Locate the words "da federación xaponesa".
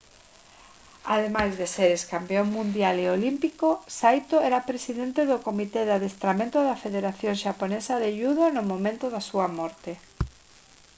6.61-7.93